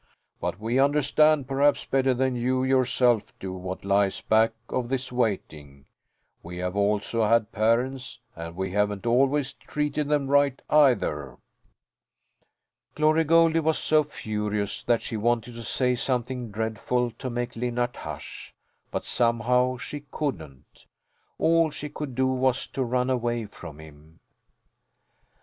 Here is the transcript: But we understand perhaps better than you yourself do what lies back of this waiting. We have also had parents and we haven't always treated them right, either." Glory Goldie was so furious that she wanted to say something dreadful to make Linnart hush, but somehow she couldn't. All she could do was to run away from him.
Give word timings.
But 0.39 0.59
we 0.59 0.79
understand 0.79 1.47
perhaps 1.47 1.85
better 1.85 2.15
than 2.15 2.35
you 2.35 2.63
yourself 2.63 3.37
do 3.37 3.53
what 3.53 3.85
lies 3.85 4.19
back 4.19 4.53
of 4.67 4.89
this 4.89 5.11
waiting. 5.11 5.85
We 6.41 6.57
have 6.57 6.75
also 6.75 7.23
had 7.25 7.51
parents 7.51 8.19
and 8.35 8.55
we 8.55 8.71
haven't 8.71 9.05
always 9.05 9.53
treated 9.53 10.07
them 10.07 10.27
right, 10.27 10.59
either." 10.71 11.37
Glory 12.95 13.23
Goldie 13.23 13.59
was 13.59 13.77
so 13.77 14.03
furious 14.03 14.81
that 14.81 15.03
she 15.03 15.17
wanted 15.17 15.53
to 15.53 15.63
say 15.63 15.93
something 15.93 16.49
dreadful 16.49 17.11
to 17.19 17.29
make 17.29 17.53
Linnart 17.53 17.97
hush, 17.97 18.55
but 18.89 19.05
somehow 19.05 19.77
she 19.77 20.05
couldn't. 20.09 20.87
All 21.37 21.69
she 21.69 21.89
could 21.89 22.15
do 22.15 22.25
was 22.25 22.65
to 22.65 22.83
run 22.83 23.11
away 23.11 23.45
from 23.45 23.77
him. 23.79 24.19